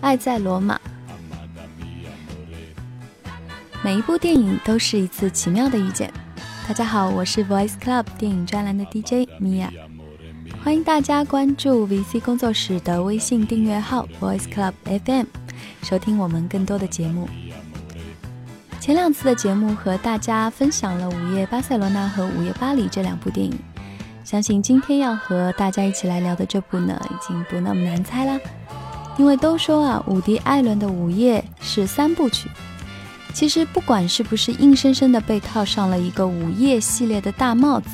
[0.00, 0.80] 爱在罗马。
[3.84, 6.12] 每一部电影都是一次奇妙的遇见。
[6.66, 9.68] 大家好，我是 Voice Club 电影专栏的 DJ Mia，，
[10.64, 15.26] 欢迎大家关注 VC 工作室的微信订阅号 Voice Club FM，
[15.84, 17.28] 收听我们更多的节目。
[18.88, 23.52] 前两次的节目和大家分享了《午夜巴塞罗那》和《午夜巴黎》这两部电影，
[24.24, 28.40] 相信今天要和大家一起来聊的这部呢，已经不那么难猜啦。
[29.18, 32.48] 因为都说啊，伍迪·艾伦的《午夜》是三部曲。
[33.34, 37.90] 其实不管是不是硬生生的被套上了一个午夜系列的大帽子，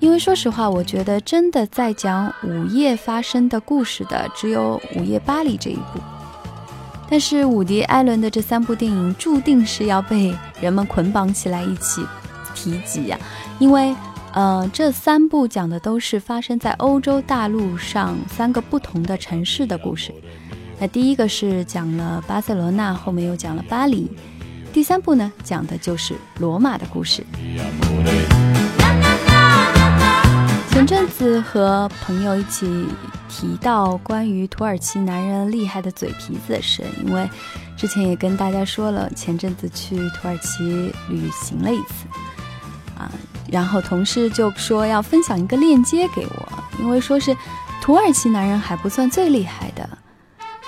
[0.00, 6.00] 因为说实话，我觉得真的在讲午夜发生的故事的只有《午夜巴黎》这一部。
[7.14, 12.04] 但是伍迪·艾伦的这三部电影注定是要被人们捆绑起来一起
[12.56, 13.16] 提及呀、
[13.60, 13.94] 因为
[14.32, 20.12] 呃，这三部讲的都是发生在欧洲大陆上三个不同的城市的故事。
[20.80, 24.10] 那第一个是讲了巴塞罗那，后面又讲了巴黎。
[24.72, 27.24] 第三部呢，讲的就是罗马的故事。
[30.72, 32.66] 前阵子和朋友一起
[33.36, 37.28] 提到关于土耳其男人厉害的嘴皮子的事，因为
[37.76, 40.62] 之前也跟大家说了，前阵子去土耳其
[41.08, 42.06] 旅行了一次，
[42.96, 43.10] 啊，
[43.50, 47.36] 然后同事就说要分享一个链接给我，因为说是
[47.82, 49.98] 土耳其男人还不算最厉害的，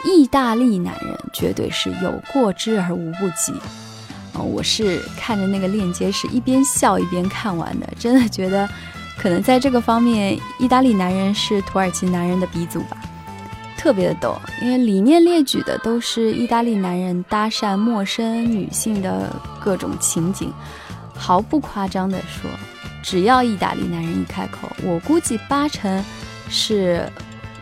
[0.05, 3.53] 意大利男人绝对是有过之而无不及。
[4.33, 8.69] 啊，我是看着那个链接是一边笑一边看完的，真的觉得
[9.19, 12.97] 可能在这个方面，意大利男人是土耳其男人的鼻祖吧，
[13.77, 14.37] 特别的逗。
[14.63, 20.53] 因为里面列举的都是意大利男人搭讪陌生女性的各种情景，
[21.15, 22.51] 毫不夸张的说，
[23.03, 26.05] 只要意大利男人一开口，我估计八成
[26.49, 27.11] 是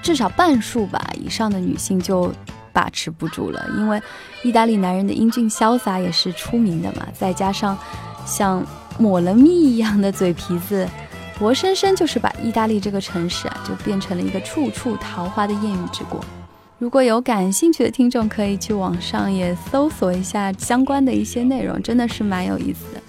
[0.02, 2.32] 至少半数吧以上的女性就
[2.72, 4.02] 把持不住了，因为
[4.42, 7.78] 意大利男人的英俊潇洒也是出名的嘛，再加上
[8.26, 8.62] 像
[8.98, 10.86] 抹了蜜一样的嘴皮子，
[11.38, 16.24] 活生生就是把意大利这个城市啊，就变成了一个处处桃花的艳遇之国。
[16.78, 23.02] 如果有感兴趣的听众，可以去网上也搜索一下相关的一些内容，真的是蛮有意思的。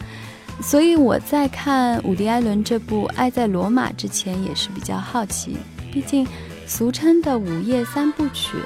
[0.62, 5.58] 所以我在看伍迪·艾伦这部《爱在罗马》之前，也是比较好奇，
[5.92, 6.26] 毕竟
[6.66, 8.58] 俗称的午夜三部曲。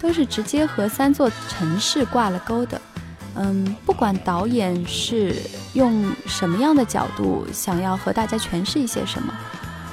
[0.00, 2.80] 都是直接和三座城市挂了钩的，
[3.40, 5.32] 嗯，不管导演是
[5.74, 9.32] 用什么样的角度想要和大家诠释一些什么，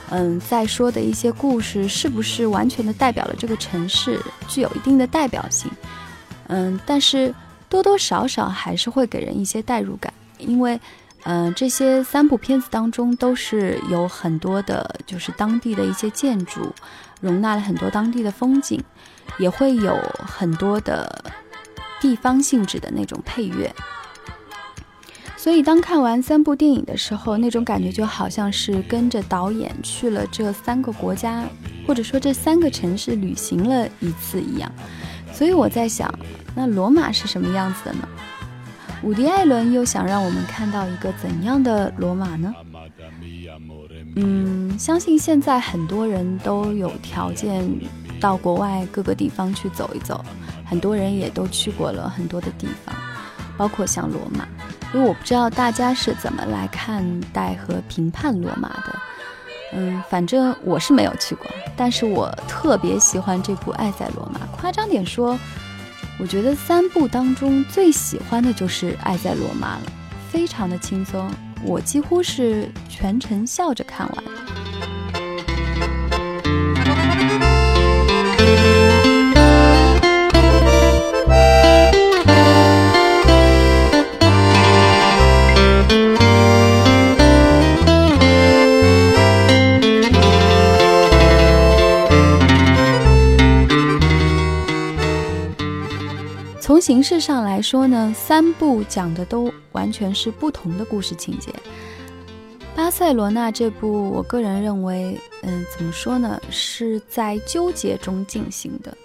[0.10, 5.70] 嗯，在说的一些故事是不是完全的代表了这个城市，具有一定的代表性，
[6.48, 7.32] 嗯，但是
[7.70, 10.80] 多多少少还是会给人一些代入感，因为，
[11.26, 16.74] 嗯，这些三部片子当中都是有很多的，就是当地的一些建筑，
[17.22, 18.84] 容纳了很多当地的风景。
[19.40, 21.26] 也会有很多的
[22.06, 23.74] 地方性质的那种配乐，
[25.36, 31.44] 所以当看完三部电影的时候，那种感觉就好像是跟着导演去了这三个国家，
[31.88, 34.72] 或者说这三个城市旅行了一次一样。
[35.34, 36.14] 所以我在想，
[36.56, 38.08] 那罗马是什么样子的呢？
[39.02, 42.54] 伍迪·艾伦又想让我们看到一个怎样的罗马呢？
[44.16, 47.68] 嗯，相信现在很多人都有条件。
[48.26, 50.26] 到国外各个地方去走一走，
[50.66, 52.96] 很多人也都去过了很多的地方，
[53.56, 54.48] 包括像罗马。
[54.96, 59.00] 因为我不知道大家是怎么来看待和评判罗马的，
[59.74, 61.46] 嗯，反正我是没有去过，
[61.78, 64.40] 但是我特别喜欢这部《爱在罗马》。
[64.60, 65.38] 夸张点说，
[66.20, 69.92] 我觉得三部当中最喜欢的就是《爱在罗马》了，
[70.32, 71.30] 非常的轻松，
[71.64, 74.65] 我几乎是全程笑着看完。
[96.86, 101.50] 形式上来说呢，三部讲的都完全是不同的故事情节。
[102.76, 108.96] 巴塞罗那这部，我个人认为，嗯，怎么说呢，是在纠结中进行的。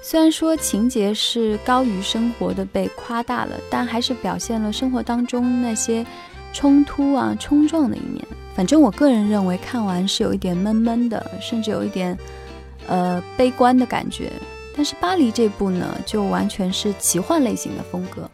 [0.00, 6.06] 虽然说情节是高于生活的被夸大了，但还是表现了生活当中那些
[6.52, 8.24] 冲突啊、冲撞的一面。
[8.54, 12.16] 反正我个人认为，看完是有一点闷闷的，甚至有一点
[12.86, 14.30] 呃悲观的感觉。
[14.78, 18.30] 但是巴黎这部呢，就完全是奇幻类型的风格，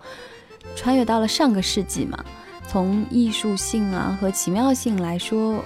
[0.76, 2.23] 穿越到了上个世纪嘛。
[2.69, 5.64] 从艺术性啊和奇妙性来说，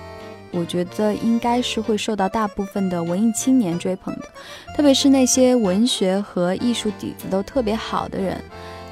[0.52, 4.28] 我觉得应该是会受到大部分的文艺青年追捧的，
[4.76, 8.40] 特别是那些文学和艺术底子都特别好的人，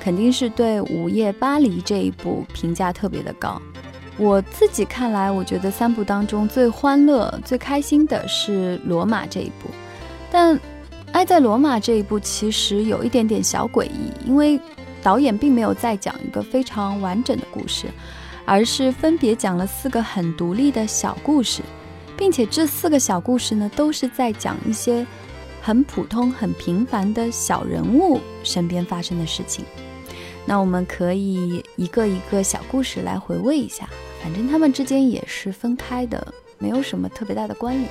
[0.01, 3.63] 肯定是对《午夜巴黎》这一部评价特别的高。
[4.19, 9.71] 我自己看来，我觉得三部当中最欢乐、最开心的是《罗马》这一部，
[10.33, 10.57] 但
[11.17, 14.61] 《爱在罗马》这一部其实有一点点小诡异，因为
[15.03, 17.87] 导演并没有再讲一个非常完整的故事，
[18.45, 21.63] 而是分别讲了四个很独立的小故事，
[22.19, 25.07] 并且这四个小故事呢，都是在讲一些
[25.63, 29.65] 很普通、很平凡的小人物身边发生的事情。
[30.45, 33.89] 那我们可以一个一个小故事来回味一下。
[34.23, 37.89] 反正他们之间也是分开的，没有什么特别大的关联。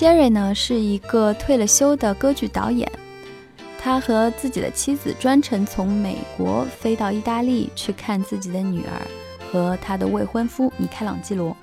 [0.00, 2.90] Jerry 呢是一个退了休的歌剧导演，
[3.78, 9.06] 他和自己的妻子专程从美国飞到意大利去看自己的女儿
[9.52, 11.54] 和他的未婚夫米开朗基罗。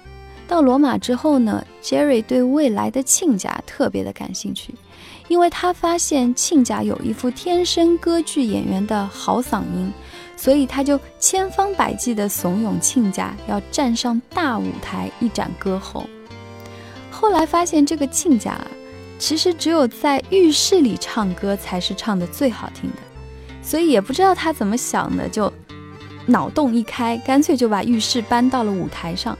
[0.47, 4.71] 到罗马之后呢，Jerry 对未来的亲家特别的感兴趣。
[5.29, 9.91] 因为他发现亲家有一副天生歌剧演员的好嗓音，
[10.35, 16.07] 所以他就千方百计地怂恿亲家要站上大舞台一展歌喉。
[17.19, 18.67] 后来发现这个亲家啊
[19.17, 22.97] 其实只有在浴室里唱歌才是唱的最好听的，
[23.63, 25.51] 所以也不知道他怎么想的，就
[26.27, 29.35] 脑洞一开，干脆就把浴室搬到了舞台上。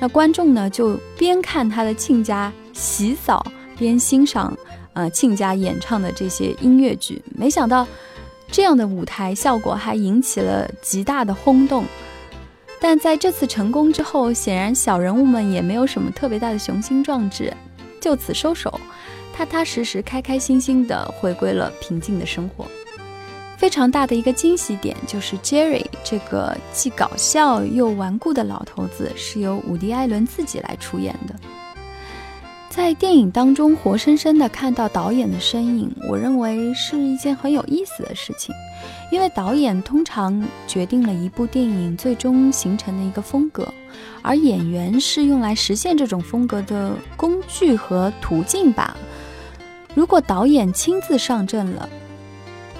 [0.00, 3.46] 那观众呢就边看他的亲家洗澡
[3.78, 4.56] 边欣赏。
[4.94, 7.86] 呃，亲家演唱的这些音乐剧，没想到
[8.50, 11.86] 这样的舞台效果还引起了极大的轰动。
[12.84, 17.54] 但在这次成功之后，显然小人物们也没有什么特别大的雄心壮志，
[18.00, 18.80] 就此收手，
[19.32, 22.66] 踏踏实实、开开心心地回归了平静的生活。
[23.56, 31.61] 非常大的一个惊喜点就是 Jerry 这个既搞笑又顽固的老头子，是由伍迪·艾伦自己来出演的。
[32.74, 38.54] 在电影当中活生生的看到导演的身影，我认为是一件很有意思的事情，
[39.10, 43.68] 因为导演通常决定了一部电影最终形成的一个风格，
[44.22, 48.96] 而演员是用来实现这种风格的工具和途径吧。
[49.94, 51.86] 如果导演亲自上阵了，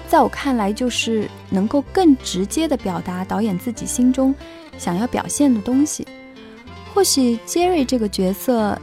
[0.07, 4.33] 在我看来就是能够更直接的表达导演自己心中
[4.75, 6.03] 想要表现的东西。
[6.95, 8.75] 或许杰瑞这个角色。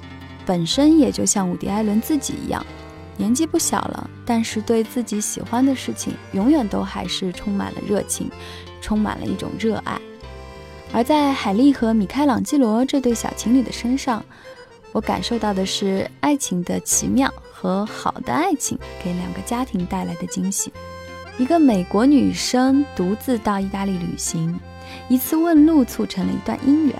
[0.46, 2.64] 本身也就像伍迪·艾伦自己一样，
[3.16, 8.30] 年纪不小了，但是对自己喜欢的事情，永远都还是充满了热情，
[8.80, 10.00] 充满了一种热爱。
[10.92, 14.24] 而在海莉和米开朗基罗这对小情侣的身上，
[14.92, 20.72] 我感受到的是爱情的奇妙和好的爱情给两个家庭带来的惊喜。
[21.38, 24.58] 一个美国女生独自到意大利旅行，
[25.08, 26.94] 一次问路促成了一段姻缘。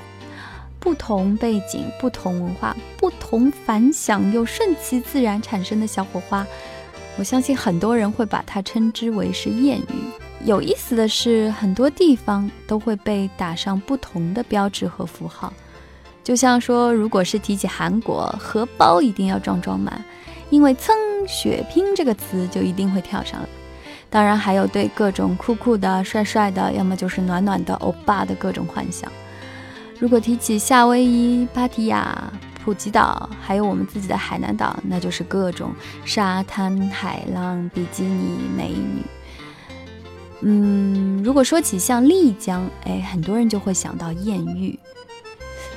[0.80, 6.44] 不同背景、不同文化、不同凡响又顺其自然产生的小火花，
[7.18, 9.94] 我相信很多人会把它称之为是艳遇。
[10.46, 15.52] 有意思的是，很多地方都会被打上不同的标志和符号，
[16.24, 20.02] 就像说，如果是提起韩国，荷包一定要装装满，
[20.48, 20.94] 因为噌
[21.28, 23.46] 血拼这个词就一定会跳上来。
[24.08, 29.12] 当然，还有对各种酷酷的、帅帅的，要么就是暖暖的欧巴的各种幻想。
[30.00, 32.32] 如果提起夏威夷、芭提雅、
[32.64, 35.72] 普吉岛，还有我们自己的海南岛，那就是各种
[36.06, 39.02] 沙滩、海浪、比基尼美女。
[40.40, 44.78] 嗯，如果说起像丽江，哎，很多人就会想到艳遇。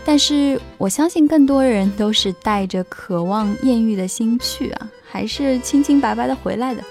[0.05, 6.81] 但是我相信更多人都是带着渴望艳遇的心去啊，还是清清白白的回来的。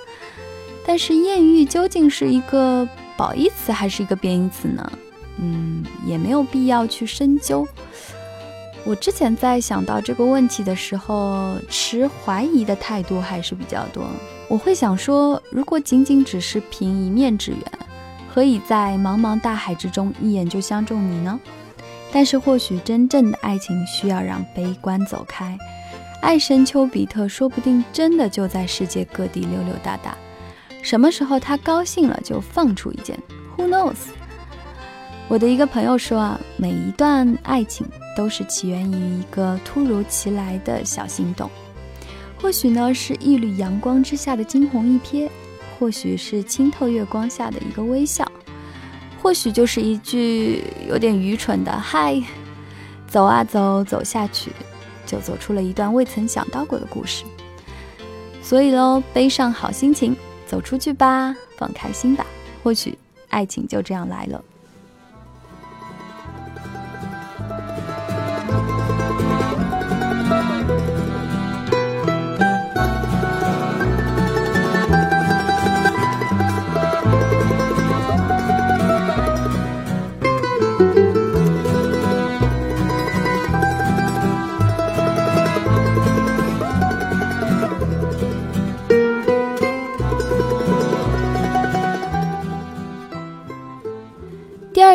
[0.85, 2.87] 但是艳遇究竟是一个
[3.17, 4.93] 褒义词还是一个贬义词呢？
[5.39, 7.67] 嗯，也没有必要去深究。
[8.85, 14.05] 我之前在想到这个问题的时候，持怀疑的态度还是比较多。
[14.49, 17.61] 我会想说，如果仅仅只是凭一面之缘，
[18.29, 21.39] 何以在茫茫大海之中一眼就相中你呢？
[22.11, 25.57] 但是或许真正的爱情需要让悲观走开，
[26.21, 30.15] 爱神丘比特说不定真的就在世界各地溜溜达达。
[30.83, 33.19] 什么时候他高兴了就放出一箭
[33.57, 33.97] ，Who knows？
[35.29, 41.51] 我的一个朋友说啊，每一段爱情都是起源于一个突如其来的小心动，
[42.41, 45.31] 或许呢是一缕阳光之下的惊鸿一瞥，
[45.79, 48.31] 或许是清透月光下的一个微笑，
[49.23, 52.23] 或许就是一句有点愚蠢的嗨，
[53.09, 54.53] 走啊走，走下去，
[55.07, 57.25] 就走出了一段未曾想到过的故事。
[58.43, 60.15] 所以喽，背上好心情。
[60.45, 62.27] 走出去吧，放开心吧，
[62.63, 62.99] 或许
[63.31, 64.45] 爱情就这样来了。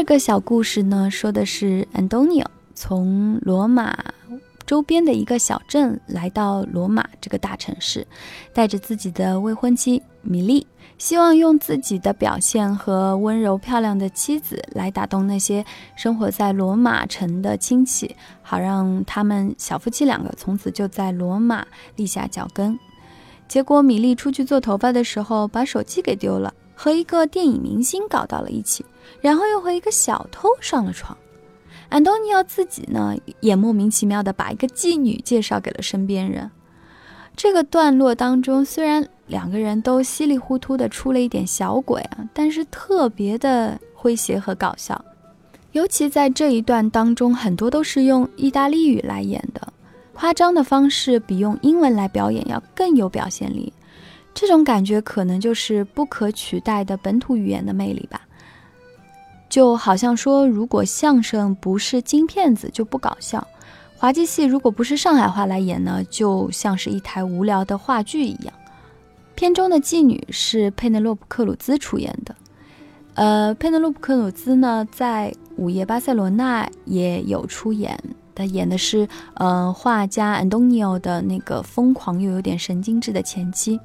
[0.08, 3.94] 个小故事呢，说的是安东尼奥从罗马
[4.66, 8.08] 周边的一个小镇来到罗马这个大城市，
[8.54, 10.66] 带着自己的未婚妻米莉，
[10.98, 15.66] 希望用自己的表现和温柔漂亮的妻子来打动那些
[15.98, 22.80] 生活在罗马城的亲戚，好让他们小夫妻两个从此就在罗马立下脚跟。
[23.50, 26.54] 结果米莉出去做头发的时候，把手机给丢了。
[26.80, 28.86] 和一个电影明星搞到了一起，
[29.20, 31.18] 然后又和一个小偷上了床。
[31.90, 36.52] 安东尼奥自己呢，也莫名其妙的把一个妓女介绍给了身边人。
[37.36, 45.04] 这个段落当中，虽然两个人都稀里糊涂的出了一点小鬼啊，但是特别的诙谐和搞笑。
[45.72, 49.74] 尤其在这一段当中，很多都是用意大利语来演的，
[50.14, 53.74] 夸张的方式比用英文来表演要更有表现力。
[54.40, 58.22] 这种感觉可能就是不可取代的本土语言的魅力吧。
[59.50, 63.48] 就好像说，如果相声不是金片子就不搞笑，
[63.98, 68.54] 滑稽戏如果不是上海话来演呢，就像是一台无聊的话剧一样。
[69.34, 72.36] 片中的妓女是佩内洛普·克鲁兹出演的。
[73.16, 78.00] 呃，佩内洛普·克鲁兹呢，在《午夜巴塞罗那》也有出演，
[78.36, 83.80] 他演的是呃画家安东尼奥的那个疯狂又有点神经质的前妻。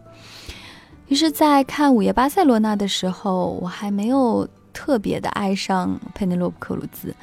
[1.08, 7.14] 于是，在看《午夜巴塞罗那》的时候，我还没有特别的爱上佩内洛普·克鲁兹，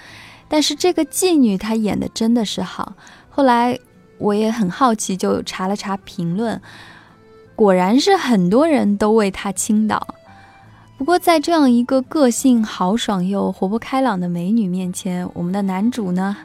[0.48, 2.94] 但是这个妓女她演的真的是好。
[3.30, 3.80] 后来
[4.20, 6.62] 我也很好奇，就查了查评论，
[7.56, 10.16] 果然是很多人都为她倾倒。
[11.00, 16.38] 不过，在这样一个个性豪爽又活泼开朗的美女面前，我们的男主呢，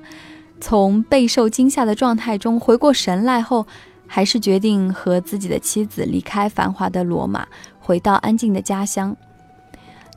[0.62, 3.66] 从备受惊吓的状态中回过神来后。
[4.06, 7.46] 还是决定和自己的妻子离开繁华的罗马，
[7.80, 9.16] 回到安静的家乡。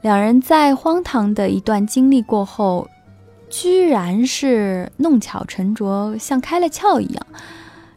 [0.01, 2.87] 两人在荒唐的一段经历过后，
[3.49, 7.27] 居然是弄巧成拙，像开了窍一样，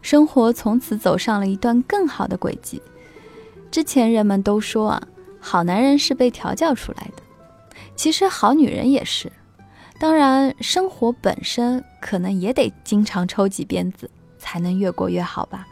[0.00, 2.80] 生活从此走上了一段更好的轨迹。
[3.70, 5.02] 之前人们都说啊，
[5.38, 7.22] 好男人是被调教出来的，
[7.94, 9.30] 其实好女人也是。
[10.00, 15.66] 当然，生活本身可能也得经常抽几鞭子，才能越过越好吧。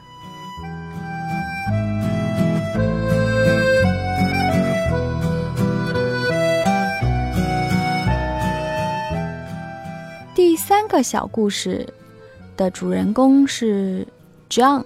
[10.88, 11.86] 个小故事
[12.56, 14.06] 的主人公是
[14.50, 14.84] John。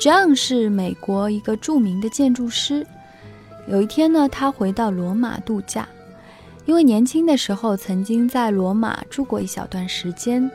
[0.00, 2.86] John 是美国一个著名的建筑师。
[3.68, 5.88] 有一天呢，他回到罗马度假，
[6.66, 10.50] 因为年轻的时候曾经在罗马住过一小段时间，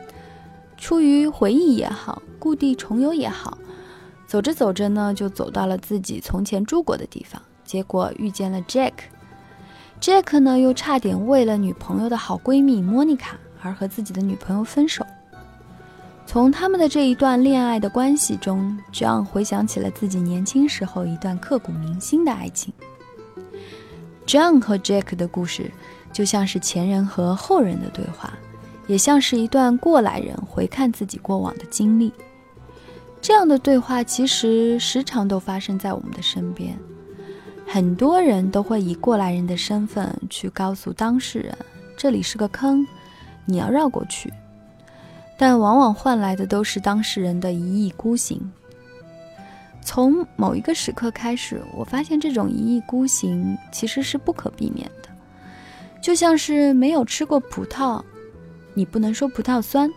[0.76, 3.58] 出于回忆也好，故地重游也好，
[4.26, 8.92] 走着走着呢，就走到了自己从前住过的地方，结果遇见了 Jack。
[10.00, 13.36] Jack 呢，又差点为了女朋友的好闺蜜莫妮卡。
[13.62, 15.04] 而和自己的女朋友分手。
[16.26, 22.72] 从他们的这一段恋爱的关系中，John 回想起了自己年轻时候一段刻骨铭心的爱情。
[24.26, 25.72] John 和 Jack 的故事
[26.12, 28.32] 就像是前人和后人的对话，
[28.86, 32.12] 也像是一段过来人回看自己过往的经历。
[33.20, 36.78] 这样的对话其实时常都发生在我们的身边，
[37.66, 41.52] 很多人都会以过来人的身份去告诉当事人
[41.98, 42.86] ：“这里是个坑。”
[43.50, 44.32] 你要绕过去，
[45.36, 48.40] 但往往换来的都是当事人的一意孤行。
[49.82, 55.08] 从某一个时刻开始，我发现这种一意孤行其实是不可避免的。
[56.00, 58.02] 就像是没有吃过葡萄，
[58.74, 59.88] 你不能说葡萄酸；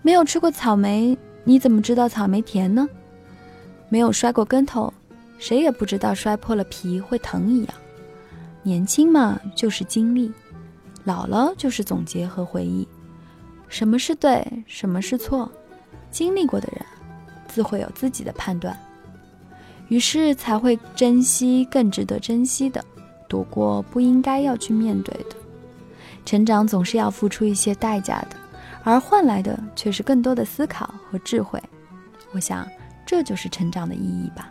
[0.00, 2.88] 没有吃过草莓，你怎么知道草莓甜呢？
[3.88, 4.92] 没有摔过跟头，
[5.38, 7.74] 谁也不知道摔破了皮会疼一样。
[8.62, 10.32] 年轻嘛，就是经历。
[11.04, 12.88] 老了就是总结和回忆，
[13.68, 15.50] 什么是对，什么是错，
[16.10, 16.84] 经历过的人
[17.46, 18.74] 自会有自己的判断，
[19.88, 22.82] 于是才会珍惜更值得珍惜的，
[23.28, 25.36] 躲过不应该要去面对的。
[26.24, 28.36] 成长总是要付出一些代价的，
[28.82, 31.62] 而换来的却是更多的思考和智慧。
[32.32, 32.66] 我想，
[33.04, 34.50] 这就是成长的意义吧。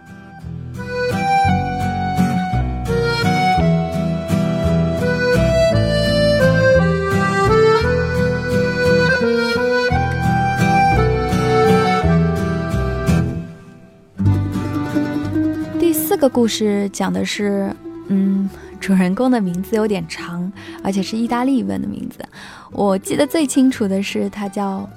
[16.24, 17.70] 这个故事讲的是，
[18.08, 18.50] 嗯，
[18.80, 20.50] 主人公的名字有点长，
[20.82, 22.26] 而且是意大利文的名字。
[22.72, 24.90] 我记得最清楚的是，他叫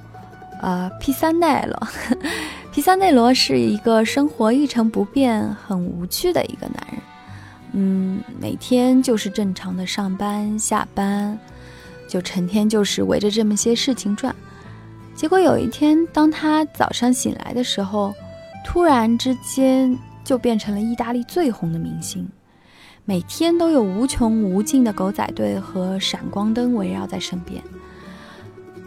[0.62, 1.88] 呃皮萨内罗。
[2.70, 7.00] 皮萨内罗是一个生活一成不变、很无趣的一个男人。
[7.72, 11.36] 嗯，每天就是正常的上班下班，
[12.06, 14.32] 就成天就是围着这么些事情转。
[15.16, 18.14] 结果有一天，当他早上醒来的时候，
[18.64, 22.28] 突然之间就变成了意大利最红的明星，
[23.04, 27.62] 每天都有无穷无尽的狗仔队和闪光灯围绕在身边。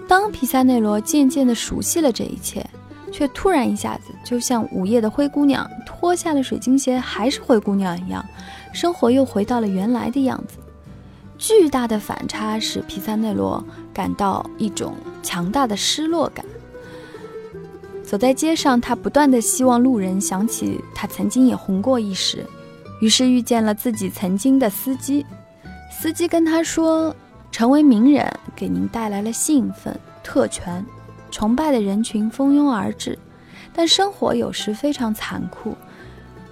[0.05, 2.69] 当皮萨内罗渐渐地熟悉了这一切，
[3.09, 8.23] 却突然一下子就像午夜的灰姑娘脱下了水晶鞋还是灰姑娘一样，
[8.73, 10.57] 生活又回到了原来的样子。
[11.37, 14.93] 巨大的反差使皮萨内罗感到一种
[15.23, 16.45] 强大的失落感。
[18.09, 22.43] 走在街上，他不断的希望路人想起他曾经也红过一时，
[23.01, 25.23] 于是遇见了自己曾经的司机。
[25.91, 27.15] 司机跟他说
[27.53, 30.83] ：“成为名人给您带来了兴奋、特权，
[31.29, 33.15] 崇拜的人群蜂拥而至，
[33.71, 35.75] 但生活有时非常残酷，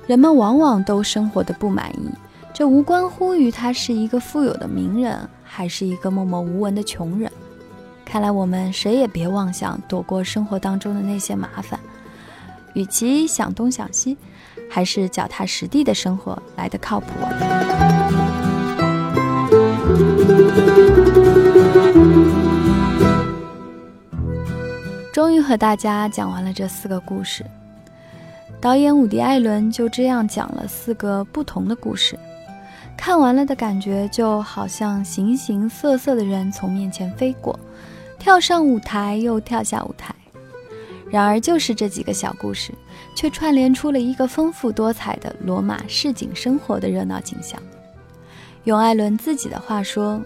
[0.06, 2.08] 人们往往都生活的不满意。”
[2.54, 7.32] 这无关乎于他是一个富有的名人，还是一个默默无闻的穷人。
[8.08, 11.78] 看来我们谁也别妄想躲过生活当中的那些麻烦。
[12.74, 14.18] 与其想东想西，
[14.70, 17.08] 还是脚踏实地的生活来得靠谱。
[25.12, 27.46] 终于和大家讲完了这四个故事。
[28.62, 32.18] 导演伍迪·艾伦就这样讲了四个不同的故事。
[32.96, 37.60] 看完了的感觉，就好像形形色色的人从面前飞过，
[38.20, 40.14] 跳上舞台又跳下舞台。
[41.10, 42.74] 然而，就是这几个小故事，
[43.16, 47.58] 却串联出了一个丰富多彩的罗马市井生活的热闹景象。
[48.66, 50.22] 用艾伦自己的话说，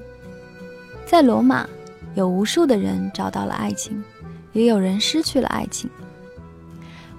[1.06, 1.68] 在罗马，
[2.16, 4.04] 有无数的人找到了爱情，
[4.54, 5.88] 也有人失去了爱情。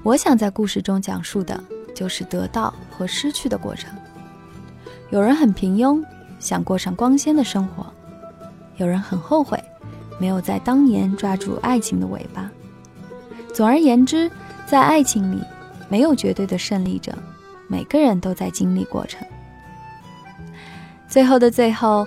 [0.02, 1.62] 我想在故事中讲述的，
[1.94, 3.88] 就是得到和失去的过程。
[5.10, 6.02] 有人很平庸，
[6.40, 7.84] 想过上光鲜的生活；
[8.78, 9.62] 有人很后悔，
[10.22, 12.48] 没有在当年抓住爱情的尾巴。
[13.52, 14.30] 总而言之，
[14.68, 15.42] 在爱情里，
[15.88, 17.12] 没有绝对的胜利者，
[17.66, 19.26] 每个人都在经历过程。
[21.08, 22.06] 最后的最后，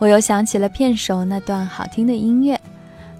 [0.00, 2.60] 我又想起了片首那段好听的音乐，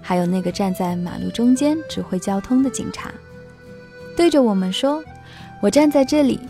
[0.01, 3.09] 还有那个站在马路中间指挥交通的警察，
[4.17, 5.01] 对着我们说
[5.63, 6.41] ：“我站在这里，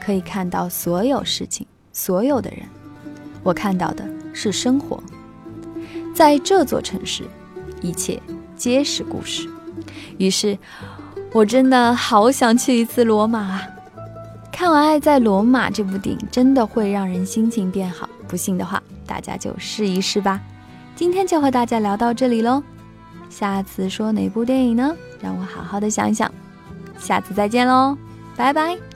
[0.00, 1.64] 可以看到所有事情。”
[1.94, 2.62] 所有的人，
[3.44, 5.00] 我看到的是生活。
[6.14, 7.24] 在这座城市，
[7.80, 8.20] 一切
[8.56, 9.48] 皆是故事。
[10.18, 10.58] 于是，
[11.32, 13.68] 我真的好想去一次罗马啊！
[14.52, 18.08] 看完《爱在罗马》这部电影，真的会让人心情变好。
[18.28, 20.40] 不信的话，大家就试一试吧。
[20.94, 22.62] 今天就和大家聊到这里喽。
[23.30, 24.94] 下次说哪部电影呢？
[25.20, 26.30] 让我好好的想想。
[26.98, 27.96] 下次再见喽，
[28.36, 28.89] 拜拜。